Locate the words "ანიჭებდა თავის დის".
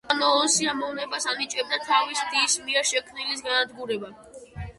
1.33-2.57